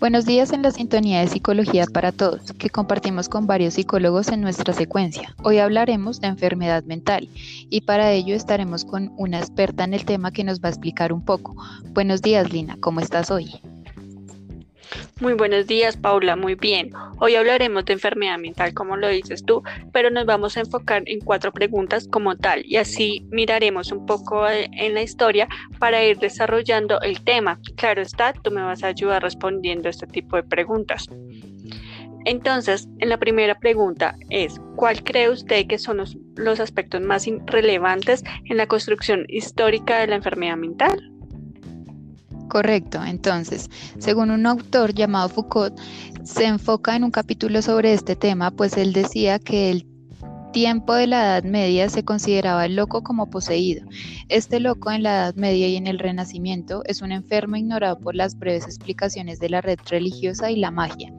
[0.00, 4.40] Buenos días en la sintonía de Psicología para Todos, que compartimos con varios psicólogos en
[4.40, 5.34] nuestra secuencia.
[5.42, 7.28] Hoy hablaremos de enfermedad mental
[7.68, 11.12] y para ello estaremos con una experta en el tema que nos va a explicar
[11.12, 11.56] un poco.
[11.94, 13.60] Buenos días, Lina, ¿cómo estás hoy?
[15.20, 16.36] Muy buenos días, Paula.
[16.36, 16.92] Muy bien.
[17.18, 21.20] Hoy hablaremos de enfermedad mental, como lo dices tú, pero nos vamos a enfocar en
[21.20, 26.18] cuatro preguntas como tal y así miraremos un poco eh, en la historia para ir
[26.18, 27.58] desarrollando el tema.
[27.76, 31.08] Claro está, tú me vas a ayudar respondiendo este tipo de preguntas.
[32.24, 37.26] Entonces, en la primera pregunta es, ¿cuál cree usted que son los, los aspectos más
[37.46, 41.17] relevantes en la construcción histórica de la enfermedad mental?
[42.48, 45.78] Correcto, entonces, según un autor llamado Foucault,
[46.24, 49.84] se enfoca en un capítulo sobre este tema, pues él decía que el
[50.58, 53.86] tiempo de la Edad Media se consideraba el loco como poseído.
[54.28, 58.16] Este loco en la Edad Media y en el Renacimiento es un enfermo ignorado por
[58.16, 61.12] las breves explicaciones de la red religiosa y la magia.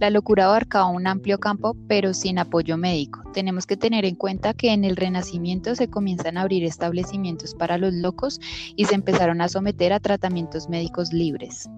[0.00, 3.20] La locura abarcaba un amplio campo, pero sin apoyo médico.
[3.34, 7.76] Tenemos que tener en cuenta que en el Renacimiento se comienzan a abrir establecimientos para
[7.76, 8.40] los locos
[8.74, 11.68] y se empezaron a someter a tratamientos médicos libres.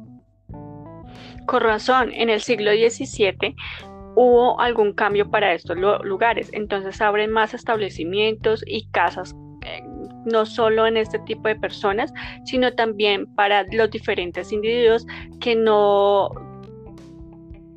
[1.47, 3.57] Con razón, en el siglo XVII
[4.15, 6.51] hubo algún cambio para estos lugares.
[6.53, 9.83] Entonces abren más establecimientos y casas, eh,
[10.25, 12.13] no solo en este tipo de personas,
[12.45, 15.07] sino también para los diferentes individuos
[15.41, 16.31] que no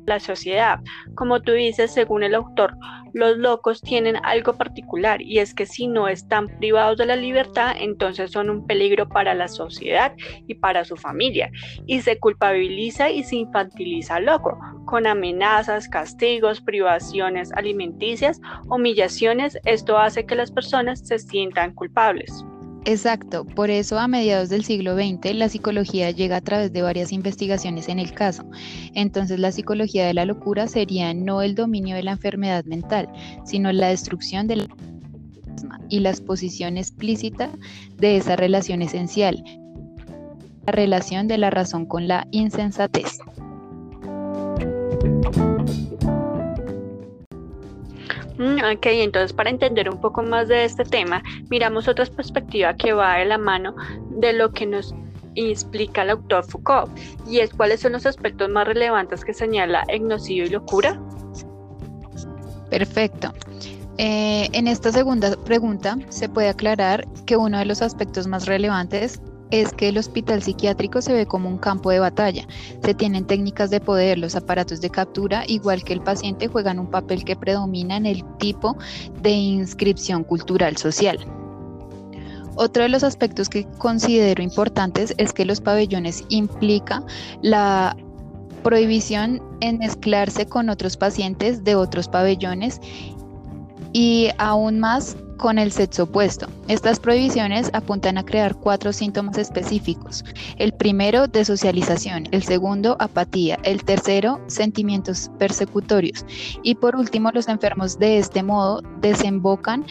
[0.06, 0.80] la sociedad.
[1.14, 2.76] Como tú dices, según el autor,
[3.14, 7.74] los locos tienen algo particular y es que si no están privados de la libertad,
[7.78, 10.12] entonces son un peligro para la sociedad
[10.46, 11.50] y para su familia.
[11.86, 19.58] Y se culpabiliza y se infantiliza al loco con amenazas, castigos, privaciones alimenticias, humillaciones.
[19.64, 22.44] Esto hace que las personas se sientan culpables.
[22.86, 27.12] Exacto, por eso a mediados del siglo XX la psicología llega a través de varias
[27.12, 28.44] investigaciones en el caso.
[28.94, 33.08] Entonces la psicología de la locura sería no el dominio de la enfermedad mental,
[33.44, 34.66] sino la destrucción de la
[35.88, 37.50] y la exposición explícita
[37.96, 39.42] de esa relación esencial,
[40.66, 43.18] la relación de la razón con la insensatez.
[48.38, 52.92] Mm, ok, entonces para entender un poco más de este tema, miramos otra perspectiva que
[52.92, 53.74] va de la mano
[54.10, 54.94] de lo que nos
[55.36, 56.90] explica el autor Foucault,
[57.28, 61.00] y es cuáles son los aspectos más relevantes que señala etnocidio y locura.
[62.70, 63.32] Perfecto.
[63.98, 69.20] Eh, en esta segunda pregunta se puede aclarar que uno de los aspectos más relevantes
[69.60, 72.46] es que el hospital psiquiátrico se ve como un campo de batalla.
[72.82, 76.90] Se tienen técnicas de poder, los aparatos de captura, igual que el paciente, juegan un
[76.90, 78.76] papel que predomina en el tipo
[79.22, 81.18] de inscripción cultural social.
[82.56, 87.04] Otro de los aspectos que considero importantes es que los pabellones implica
[87.42, 87.96] la
[88.64, 92.80] prohibición en mezclarse con otros pacientes de otros pabellones
[93.92, 96.48] y aún más con el sexo opuesto.
[96.68, 100.24] Estas prohibiciones apuntan a crear cuatro síntomas específicos.
[100.58, 102.28] El primero, desocialización.
[102.30, 103.58] El segundo, apatía.
[103.62, 106.24] El tercero, sentimientos persecutorios.
[106.62, 109.84] Y por último, los enfermos de este modo desembocan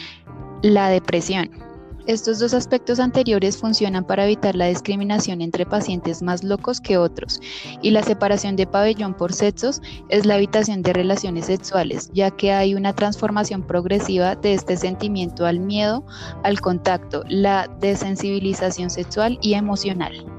[0.62, 1.63] la depresión.
[2.06, 7.40] Estos dos aspectos anteriores funcionan para evitar la discriminación entre pacientes más locos que otros,
[7.80, 12.52] y la separación de pabellón por sexos es la evitación de relaciones sexuales, ya que
[12.52, 16.04] hay una transformación progresiva de este sentimiento al miedo,
[16.42, 20.33] al contacto, la desensibilización sexual y emocional.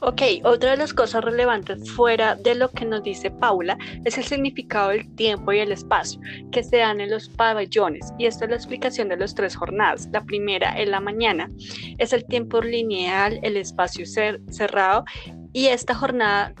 [0.00, 4.24] Ok, otra de las cosas relevantes fuera de lo que nos dice Paula es el
[4.24, 6.20] significado del tiempo y el espacio
[6.52, 10.08] que se dan en los pabellones y esta es la explicación de las tres jornadas.
[10.12, 11.50] La primera en la mañana
[11.98, 15.04] es el tiempo lineal, el espacio cerrado
[15.52, 16.54] y esta jornada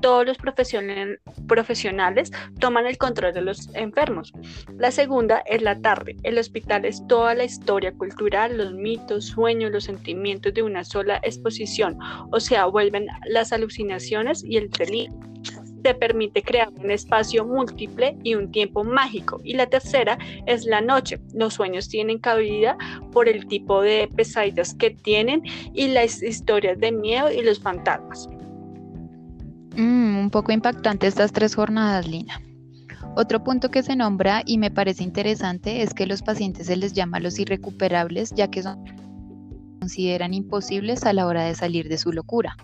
[0.00, 4.32] todos los profesionales toman el control de los enfermos.
[4.78, 6.16] La segunda es la tarde.
[6.22, 11.20] El hospital es toda la historia cultural, los mitos, sueños, los sentimientos de una sola
[11.22, 11.98] exposición,
[12.32, 15.12] o sea, vuelven las alucinaciones y el delirio
[15.82, 19.40] te permite crear un espacio múltiple y un tiempo mágico.
[19.44, 21.18] Y la tercera es la noche.
[21.34, 22.76] Los sueños tienen cabida
[23.12, 25.42] por el tipo de pesadillas que tienen
[25.74, 28.28] y las historias de miedo y los fantasmas.
[29.80, 32.42] Mm, un poco impactante estas tres jornadas, Lina.
[33.16, 36.92] Otro punto que se nombra y me parece interesante es que los pacientes se les
[36.92, 38.84] llama los irrecuperables, ya que son
[39.80, 42.58] consideran imposibles a la hora de salir de su locura.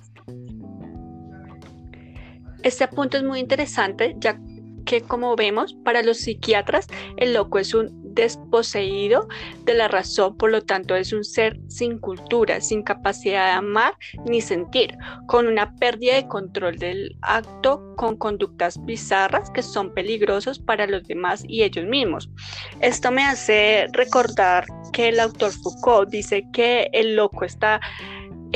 [2.63, 4.39] Este punto es muy interesante, ya
[4.85, 6.87] que como vemos, para los psiquiatras
[7.17, 9.29] el loco es un desposeído
[9.65, 13.95] de la razón, por lo tanto es un ser sin cultura, sin capacidad de amar
[14.25, 14.97] ni sentir,
[15.29, 21.05] con una pérdida de control del acto, con conductas bizarras que son peligrosos para los
[21.05, 22.29] demás y ellos mismos.
[22.81, 27.81] Esto me hace recordar que el autor Foucault dice que el loco está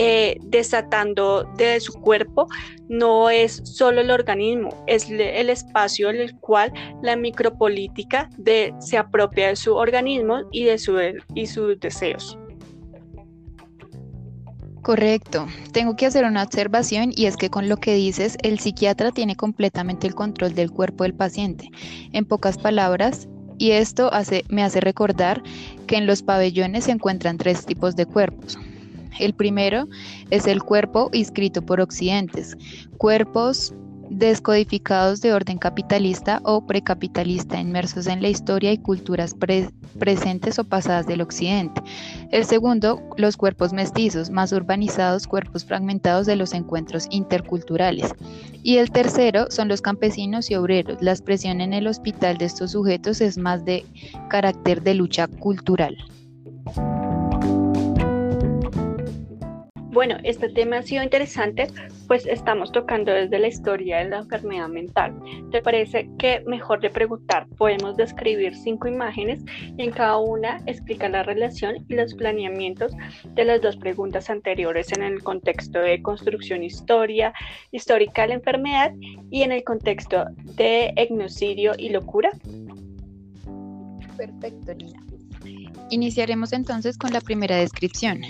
[0.02, 2.48] eh, desatando de su cuerpo
[2.88, 8.30] no es solo el organismo, es el espacio en el cual la micropolítica
[8.78, 10.98] se apropia de su organismo y de su,
[11.34, 12.38] y sus deseos.
[14.80, 15.46] Correcto.
[15.72, 19.36] Tengo que hacer una observación y es que con lo que dices, el psiquiatra tiene
[19.36, 21.68] completamente el control del cuerpo del paciente.
[22.14, 24.10] En pocas palabras, y esto
[24.48, 25.42] me hace recordar
[25.86, 28.58] que en los pabellones se encuentran tres tipos de cuerpos.
[29.20, 29.86] El primero
[30.30, 32.56] es el cuerpo inscrito por occidentes,
[32.96, 33.74] cuerpos
[34.10, 39.34] descodificados de orden capitalista o precapitalista, inmersos en la historia y culturas
[39.98, 41.80] presentes o pasadas del occidente.
[42.32, 48.12] El segundo, los cuerpos mestizos, más urbanizados, cuerpos fragmentados de los encuentros interculturales.
[48.62, 51.00] Y el tercero son los campesinos y obreros.
[51.00, 53.86] La expresión en el hospital de estos sujetos es más de
[54.28, 55.96] carácter de lucha cultural.
[59.92, 61.66] Bueno, este tema ha sido interesante,
[62.06, 65.12] pues estamos tocando desde la historia de la enfermedad mental.
[65.50, 69.40] ¿Te parece que mejor de preguntar podemos describir cinco imágenes
[69.76, 72.92] y en cada una explica la relación y los planeamientos
[73.34, 77.32] de las dos preguntas anteriores en el contexto de construcción historia,
[77.72, 78.92] histórica de la enfermedad
[79.28, 82.30] y en el contexto de etnocidio y locura?
[84.16, 85.02] Perfecto, Lina.
[85.90, 88.20] Iniciaremos entonces con la primera descripción.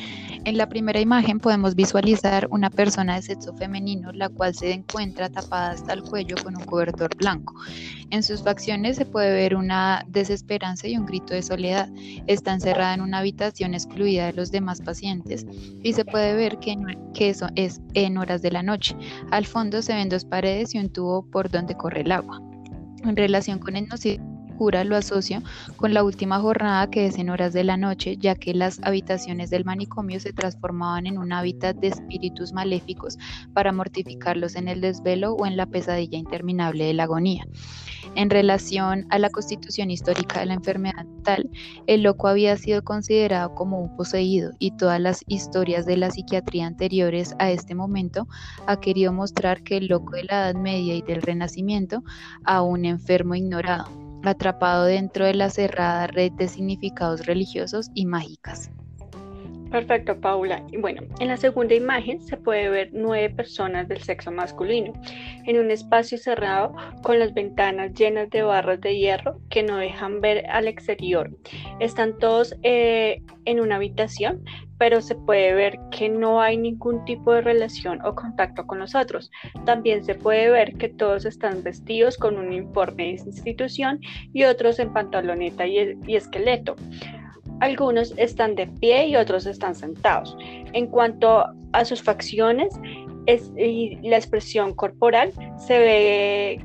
[0.44, 5.28] En la primera imagen podemos visualizar una persona de sexo femenino, la cual se encuentra
[5.28, 7.54] tapada hasta el cuello con un cobertor blanco.
[8.08, 11.90] En sus facciones se puede ver una desesperanza y un grito de soledad.
[12.26, 15.46] Está encerrada en una habitación excluida de los demás pacientes
[15.82, 16.74] y se puede ver que,
[17.28, 18.96] eso es en horas de la noche.
[19.30, 22.40] Al fondo se ven dos paredes y un tubo por donde corre el agua.
[23.04, 23.86] En relación con el
[24.60, 25.42] lo asocio
[25.76, 29.48] con la última jornada que es en horas de la noche, ya que las habitaciones
[29.48, 33.16] del manicomio se transformaban en un hábitat de espíritus maléficos
[33.54, 37.46] para mortificarlos en el desvelo o en la pesadilla interminable de la agonía.
[38.16, 41.48] En relación a la constitución histórica de la enfermedad mental,
[41.86, 46.66] el loco había sido considerado como un poseído y todas las historias de la psiquiatría
[46.66, 48.28] anteriores a este momento
[48.66, 52.02] ha querido mostrar que el loco de la Edad Media y del Renacimiento
[52.44, 58.70] a un enfermo ignorado atrapado dentro de la cerrada red de significados religiosos y mágicas.
[59.70, 60.64] Perfecto, Paula.
[60.78, 64.92] Bueno, en la segunda imagen se puede ver nueve personas del sexo masculino
[65.46, 70.20] en un espacio cerrado con las ventanas llenas de barras de hierro que no dejan
[70.20, 71.30] ver al exterior.
[71.78, 74.44] Están todos eh, en una habitación,
[74.76, 78.96] pero se puede ver que no hay ningún tipo de relación o contacto con los
[78.96, 79.30] otros.
[79.66, 84.00] También se puede ver que todos están vestidos con un uniforme de institución
[84.32, 86.74] y otros en pantaloneta y esqueleto.
[87.60, 90.36] Algunos están de pie y otros están sentados.
[90.72, 92.72] En cuanto a sus facciones
[93.56, 96.60] y la expresión corporal, se ve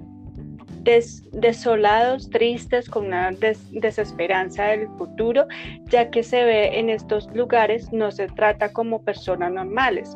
[1.32, 3.32] desolados, tristes, con una
[3.72, 5.48] desesperanza del futuro,
[5.86, 10.16] ya que se ve en estos lugares no se trata como personas normales.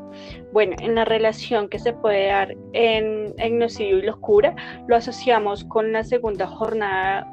[0.53, 4.55] Bueno, en la relación que se puede dar en Gnocidio y Locura,
[4.87, 7.27] lo asociamos con la segunda jornada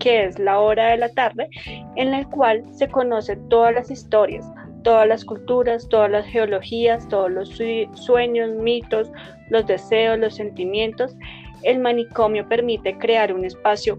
[0.00, 1.48] que es la hora de la tarde,
[1.94, 4.44] en la cual se conocen todas las historias,
[4.82, 7.60] todas las culturas, todas las geologías, todos los
[7.94, 9.12] sueños, mitos,
[9.50, 11.14] los deseos, los sentimientos.
[11.62, 13.98] El manicomio permite crear un espacio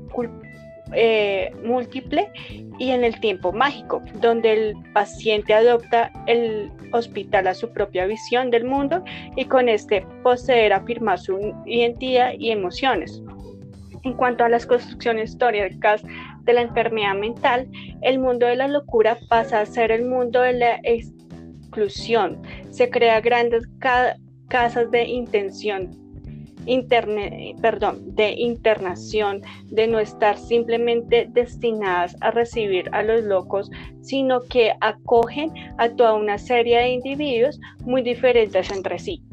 [0.94, 2.30] eh, múltiple
[2.80, 8.50] y en el tiempo mágico, donde el paciente adopta el hospital a su propia visión
[8.50, 9.04] del mundo
[9.36, 13.22] y con este poseer afirmar su identidad y emociones.
[14.04, 16.02] En cuanto a las construcciones históricas
[16.44, 17.70] de la enfermedad mental,
[18.02, 22.42] el mundo de la locura pasa a ser el mundo de la exclusión.
[22.72, 23.68] Se crean grandes
[24.48, 26.02] casas de intención
[26.66, 35.52] de internación, de no estar simplemente destinadas a recibir a los locos, sino que acogen
[35.78, 39.24] a toda una serie de individuos muy diferentes entre sí.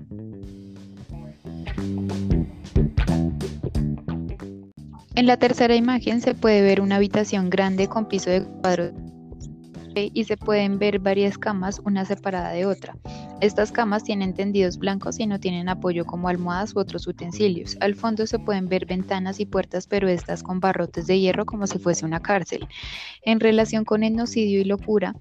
[5.19, 8.93] En la tercera imagen se puede ver una habitación grande con piso de cuadros
[9.97, 12.97] y se pueden ver varias camas, una separada de otra.
[13.41, 17.77] Estas camas tienen tendidos blancos y no tienen apoyo como almohadas u otros utensilios.
[17.81, 21.67] Al fondo se pueden ver ventanas y puertas, pero estas con barrotes de hierro como
[21.67, 22.69] si fuese una cárcel.
[23.23, 25.17] En relación con etnocidio y locura,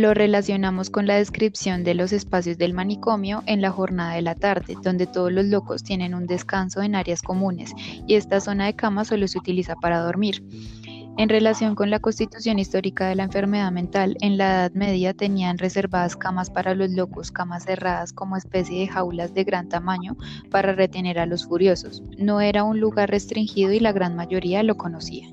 [0.00, 4.34] lo relacionamos con la descripción de los espacios del manicomio en la jornada de la
[4.34, 7.72] tarde, donde todos los locos tienen un descanso en áreas comunes
[8.06, 10.42] y esta zona de cama solo se utiliza para dormir.
[11.16, 15.58] En relación con la constitución histórica de la enfermedad mental, en la Edad Media tenían
[15.58, 20.16] reservadas camas para los locos, camas cerradas como especie de jaulas de gran tamaño
[20.50, 22.02] para retener a los furiosos.
[22.18, 25.28] No era un lugar restringido y la gran mayoría lo conocía.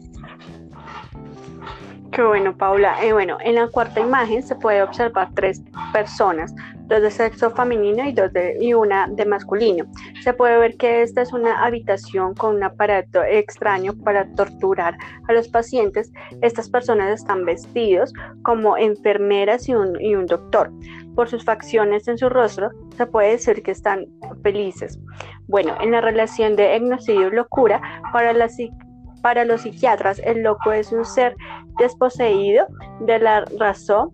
[2.12, 3.02] Qué bueno, Paula.
[3.02, 5.64] Eh, bueno, en la cuarta imagen se puede observar tres
[5.94, 6.54] personas,
[6.88, 9.86] dos de sexo femenino y, dos de, y una de masculino.
[10.22, 14.98] Se puede ver que esta es una habitación con un aparato extraño para torturar
[15.30, 16.12] a los pacientes.
[16.42, 18.12] Estas personas están vestidos
[18.44, 20.70] como enfermeras y un, y un doctor.
[21.16, 24.06] Por sus facciones en su rostro, se puede decir que están
[24.44, 25.00] felices.
[25.48, 28.50] Bueno, en la relación de etnocidio y locura, para la
[29.22, 31.36] para los psiquiatras, el loco es un ser
[31.78, 32.68] desposeído
[33.02, 34.12] de la razón,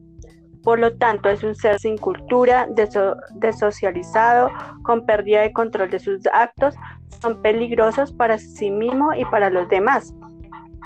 [0.63, 2.67] por lo tanto es un ser sin cultura,
[3.35, 4.51] desocializado,
[4.83, 6.75] con pérdida de control de sus actos,
[7.21, 10.13] son peligrosos para sí mismo y para los demás.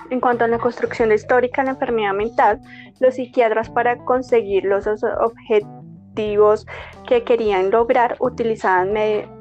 [0.10, 2.60] En cuanto a la construcción histórica de la enfermedad mental,
[3.00, 6.66] los psiquiatras para conseguir los objetivos
[7.08, 8.94] que querían lograr utilizaban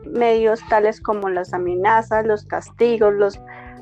[0.07, 3.41] medios tales como las amenazas, los castigos, los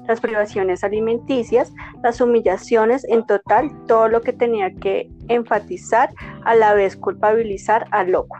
[0.08, 1.72] las privaciones alimenticias,
[2.02, 6.12] las humillaciones, en total todo lo que tenía que enfatizar,
[6.44, 8.36] a la vez culpabilizar al loco.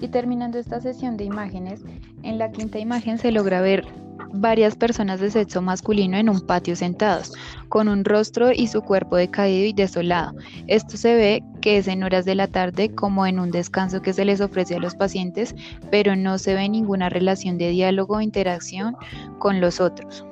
[0.00, 1.82] Y terminando esta sesión de imágenes,
[2.22, 3.86] en la quinta imagen se logra ver
[4.32, 7.32] varias personas de sexo masculino en un patio sentados,
[7.68, 10.34] con un rostro y su cuerpo decaído y desolado.
[10.66, 14.12] Esto se ve que es en horas de la tarde como en un descanso que
[14.12, 15.54] se les ofrece a los pacientes,
[15.90, 18.96] pero no se ve ninguna relación de diálogo o interacción
[19.38, 20.24] con los otros.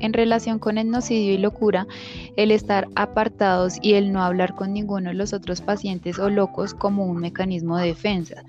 [0.00, 1.86] En relación con etnocidio y locura,
[2.36, 6.74] el estar apartados y el no hablar con ninguno de los otros pacientes o locos
[6.74, 8.42] como un mecanismo de defensa.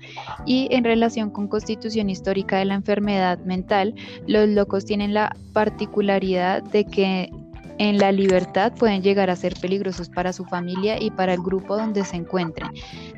[0.46, 3.94] Y en relación con constitución histórica de la enfermedad mental,
[4.26, 7.30] los locos tienen la particularidad de que
[7.78, 11.76] en la libertad pueden llegar a ser peligrosos para su familia y para el grupo
[11.76, 12.70] donde se encuentren.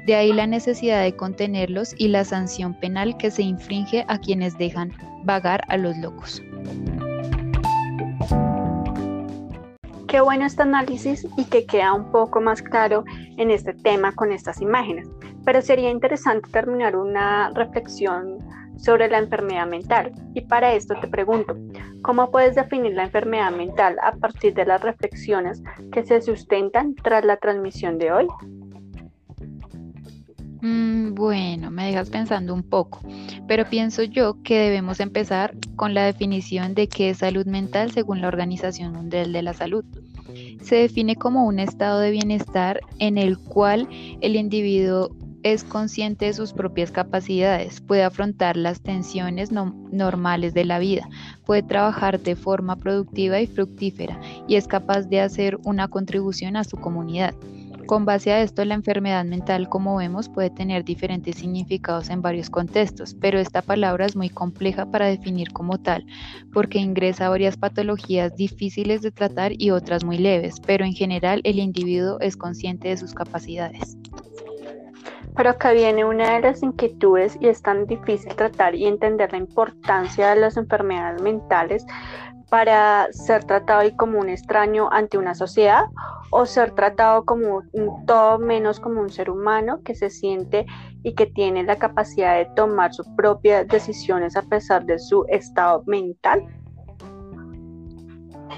[0.07, 4.57] De ahí la necesidad de contenerlos y la sanción penal que se infringe a quienes
[4.59, 4.93] dejan
[5.25, 6.43] vagar a los locos.
[10.11, 13.05] Qué bueno este análisis y que queda un poco más claro
[13.37, 15.09] en este tema con estas imágenes.
[15.45, 18.38] Pero sería interesante terminar una reflexión
[18.76, 20.12] sobre la enfermedad mental.
[20.35, 21.57] Y para esto te pregunto,
[22.02, 25.62] ¿cómo puedes definir la enfermedad mental a partir de las reflexiones
[25.93, 28.26] que se sustentan tras la transmisión de hoy?
[30.62, 33.00] Mm, bueno, me dejas pensando un poco,
[33.49, 38.21] pero pienso yo que debemos empezar con la definición de qué es salud mental según
[38.21, 39.85] la Organización Mundial de la Salud
[40.62, 43.88] se define como un estado de bienestar en el cual
[44.21, 45.11] el individuo
[45.43, 51.09] es consciente de sus propias capacidades, puede afrontar las tensiones normales de la vida,
[51.47, 56.64] puede trabajar de forma productiva y fructífera y es capaz de hacer una contribución a
[56.64, 57.35] su comunidad.
[57.91, 62.49] Con base a esto, la enfermedad mental, como vemos, puede tener diferentes significados en varios
[62.49, 66.07] contextos, pero esta palabra es muy compleja para definir como tal,
[66.53, 71.59] porque ingresa varias patologías difíciles de tratar y otras muy leves, pero en general el
[71.59, 73.97] individuo es consciente de sus capacidades.
[75.37, 79.39] Pero acá viene una de las inquietudes y es tan difícil tratar y entender la
[79.39, 81.85] importancia de las enfermedades mentales
[82.50, 85.85] para ser tratado como un extraño ante una sociedad
[86.30, 90.66] o ser tratado como un, todo menos como un ser humano que se siente
[91.02, 95.83] y que tiene la capacidad de tomar sus propias decisiones a pesar de su estado
[95.87, 96.45] mental?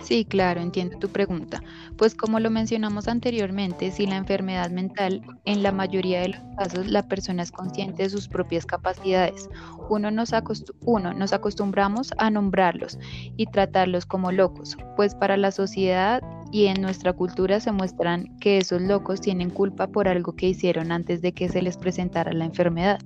[0.02, 1.62] Sí, claro, entiendo tu pregunta.
[1.96, 6.88] Pues como lo mencionamos anteriormente, si la enfermedad mental, en la mayoría de los casos,
[6.88, 9.48] la persona es consciente de sus propias capacidades.
[9.88, 10.32] Uno nos,
[10.80, 12.98] uno, nos acostumbramos a nombrarlos
[13.36, 18.58] y tratarlos como locos, pues para la sociedad y en nuestra cultura se muestran que
[18.58, 22.44] esos locos tienen culpa por algo que hicieron antes de que se les presentara la
[22.44, 23.00] enfermedad.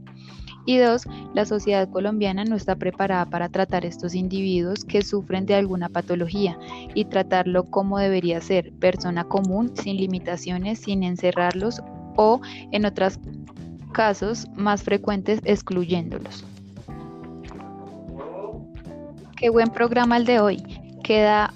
[0.66, 5.54] Y dos, la sociedad colombiana no está preparada para tratar estos individuos que sufren de
[5.54, 6.58] alguna patología
[6.92, 11.80] y tratarlo como debería ser, persona común, sin limitaciones, sin encerrarlos
[12.16, 12.40] o,
[12.72, 13.20] en otros
[13.92, 16.44] casos más frecuentes, excluyéndolos.
[19.36, 20.62] Qué buen programa el de hoy.
[21.04, 21.52] Queda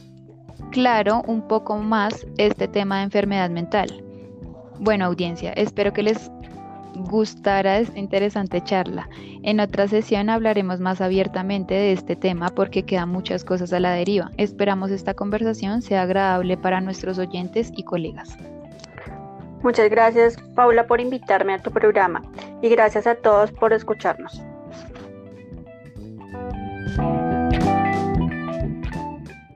[0.70, 4.04] claro un poco más este tema de enfermedad mental.
[4.78, 6.30] Bueno, audiencia, espero que les
[6.94, 9.08] gustara esta interesante charla.
[9.42, 13.92] En otra sesión hablaremos más abiertamente de este tema porque quedan muchas cosas a la
[13.92, 14.30] deriva.
[14.36, 18.36] Esperamos esta conversación sea agradable para nuestros oyentes y colegas.
[19.62, 22.22] Muchas gracias Paula por invitarme a tu programa
[22.62, 24.42] y gracias a todos por escucharnos.